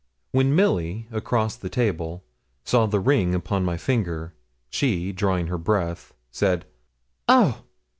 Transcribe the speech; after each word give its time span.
When 0.31 0.55
Milly, 0.55 1.05
across 1.11 1.55
the 1.55 1.69
table, 1.69 2.23
saw 2.65 2.87
the 2.87 2.99
ring 2.99 3.35
upon 3.35 3.63
my 3.63 3.77
finger, 3.77 4.33
she, 4.71 5.11
drawing 5.11 5.41
in 5.41 5.47
her 5.49 5.59
breath, 5.59 6.11
said, 6.31 6.65
'Oh!' 7.27 7.61